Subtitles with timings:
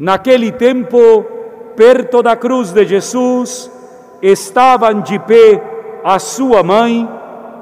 [0.00, 1.26] Naquele tempo,
[1.76, 3.70] perto da cruz de Jesus,
[4.22, 5.62] estavam de pé
[6.02, 7.06] a sua mãe,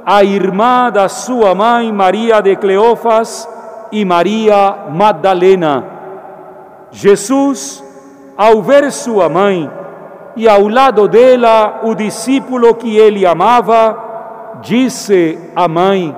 [0.07, 3.49] a irmã da sua mãe, Maria de Cleofas,
[3.91, 5.85] e Maria Magdalena.
[6.93, 7.83] Jesus,
[8.37, 9.69] ao ver sua mãe
[10.37, 16.15] e ao lado dela o discípulo que ele amava, disse à mãe: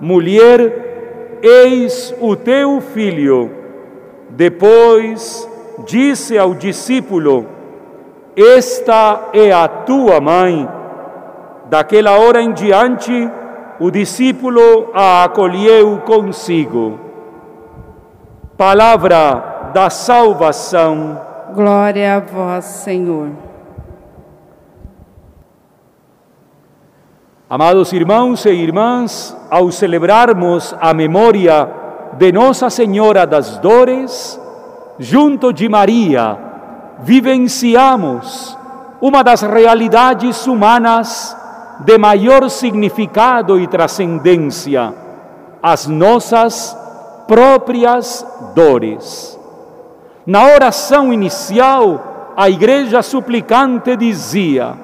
[0.00, 3.61] Mulher, eis o teu filho.
[4.34, 5.46] Depois
[5.84, 7.46] disse ao discípulo:
[8.34, 10.66] Esta é a tua mãe.
[11.68, 13.30] Daquela hora em diante,
[13.78, 16.98] o discípulo a acolheu consigo.
[18.56, 21.20] Palavra da salvação.
[21.54, 23.28] Glória a vós, Senhor.
[27.50, 31.81] Amados irmãos e irmãs, ao celebrarmos a memória
[32.14, 34.40] de Nossa Senhora das Dores,
[34.98, 36.38] junto de Maria,
[37.00, 38.56] vivenciamos
[39.00, 41.36] uma das realidades humanas
[41.80, 44.94] de maior significado e transcendência,
[45.62, 46.76] as nossas
[47.26, 49.38] próprias dores.
[50.26, 54.74] Na oração inicial, a igreja suplicante dizia: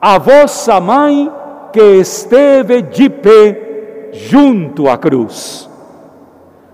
[0.00, 1.32] A vossa mãe
[1.72, 5.71] que esteve de pé junto à cruz.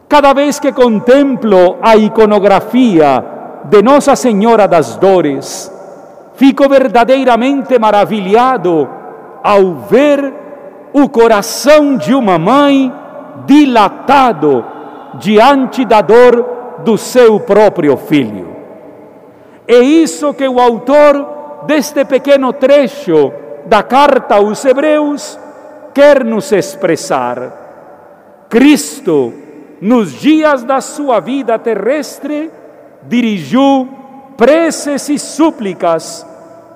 [0.08, 3.22] Cada vez que contemplo a iconografia
[3.64, 5.70] de Nossa Senhora das Dores,
[6.32, 8.88] fico verdadeiramente maravilhado
[9.44, 10.32] ao ver
[10.94, 12.90] o coração de uma mãe
[13.44, 14.64] dilatado
[15.18, 18.56] diante da dor do seu próprio filho.
[19.66, 23.30] É isso que o autor deste pequeno trecho
[23.66, 25.38] da carta aos Hebreus
[25.92, 28.46] quer nos expressar.
[28.48, 29.47] Cristo
[29.80, 32.50] nos dias da sua vida terrestre,
[33.04, 33.88] dirigiu
[34.36, 36.26] preces e súplicas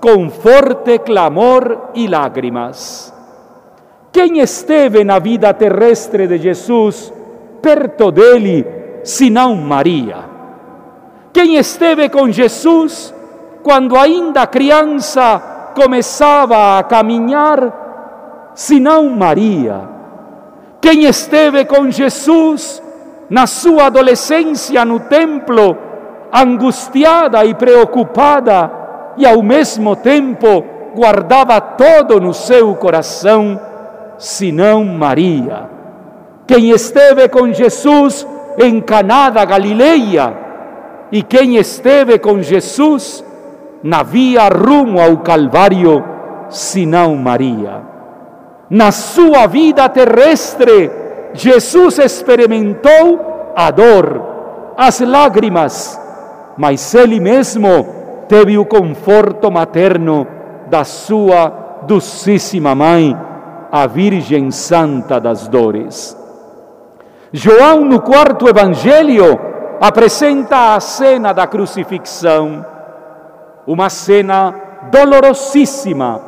[0.01, 3.13] com forte clamor e lágrimas.
[4.11, 7.13] Quem esteve na vida terrestre de Jesus
[7.63, 8.67] perto dele,
[9.05, 10.25] senão Maria?
[11.33, 13.15] Quem esteve com Jesus
[13.63, 19.89] quando ainda criança começava a caminhar, senão Maria?
[20.81, 22.82] Quem esteve com Jesus
[23.33, 25.75] na sua adolescência no templo,
[26.31, 28.71] angustiada e preocupada,
[29.17, 30.63] e ao mesmo tempo
[30.95, 33.59] guardava todo no seu coração,
[34.19, 35.67] senão Maria.
[36.47, 38.27] Quem esteve com Jesus
[38.59, 40.37] em Caná da Galileia
[41.11, 43.25] e quem esteve com Jesus
[43.83, 46.05] na via rumo ao Calvário,
[46.51, 47.81] senão Maria.
[48.69, 51.02] Na sua vida terrestre,
[51.35, 55.99] Jesus experimentou a dor, as lágrimas,
[56.57, 60.27] mas ele mesmo teve o conforto materno
[60.69, 63.17] da sua docíssima mãe,
[63.71, 66.17] a Virgem Santa das Dores.
[67.33, 69.41] João, no quarto evangelho,
[69.81, 72.65] apresenta a cena da crucifixão,
[73.67, 74.55] uma cena
[74.91, 76.21] dolorosíssima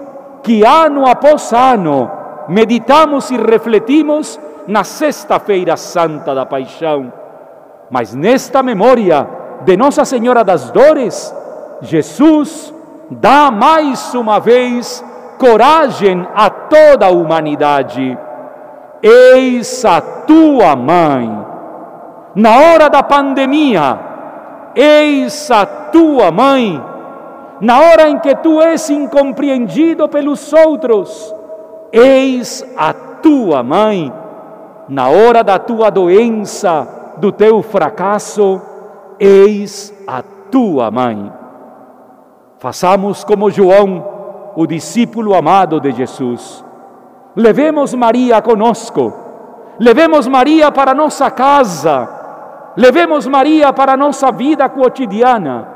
[0.43, 2.11] que ano após ano
[2.49, 7.13] meditamos e refletimos na Sexta-feira Santa da Paixão.
[7.91, 9.27] Mas nesta memória
[9.65, 11.35] de Nossa Senhora das Dores,
[11.81, 12.75] Jesus
[13.11, 15.05] dá mais uma vez
[15.39, 18.19] coragem a toda a humanidade.
[19.03, 21.45] Eis a tua mãe.
[22.35, 23.99] Na hora da pandemia,
[24.75, 26.83] eis a tua mãe.
[27.61, 31.35] Na hora em que tu és incompreendido pelos outros,
[31.93, 34.13] eis a tua mãe
[34.89, 38.61] na hora da tua doença, do teu fracasso,
[39.19, 41.33] eis a tua mãe.
[42.59, 46.65] Façamos como João, o discípulo amado de Jesus.
[47.37, 49.13] Levemos Maria conosco,
[49.79, 52.09] levemos Maria para nossa casa,
[52.77, 55.69] levemos Maria para nossa vida cotidiana,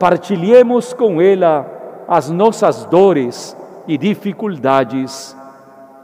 [0.00, 1.66] partilhemos com ela
[2.08, 3.56] as nossas dores
[3.86, 5.36] e dificuldades,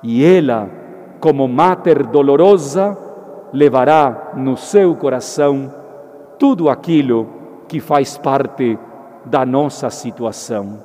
[0.02, 0.83] e ela
[1.24, 2.94] como Mater dolorosa,
[3.50, 5.72] levará no seu coração
[6.38, 7.26] tudo aquilo
[7.66, 8.78] que faz parte
[9.24, 10.80] da nossa situação.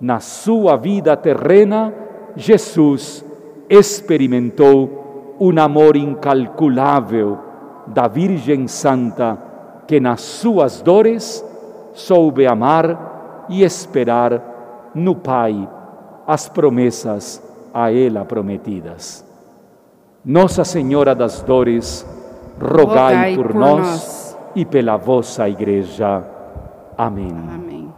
[0.00, 1.94] Na sua vida terrena,
[2.34, 3.24] Jesus
[3.70, 7.38] experimentou um amor incalculável
[7.86, 9.38] da Virgem Santa,
[9.86, 11.46] que nas suas dores
[11.92, 15.68] soube amar e esperar no Pai
[16.26, 17.40] as promessas
[17.72, 19.23] a ela prometidas.
[20.24, 22.06] Nossa Senhora das Dores,
[22.58, 23.78] rogai, rogai por, por nós.
[23.78, 24.38] nós.
[24.54, 26.24] e pela vossa Igreja.
[26.96, 27.28] Amém.
[27.30, 27.92] Amém.